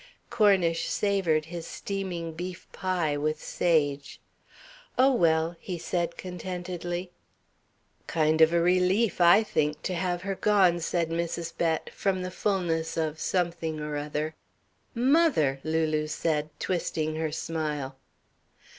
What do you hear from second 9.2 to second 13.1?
I think, to have her gone," said Mrs. Bett, from the fulness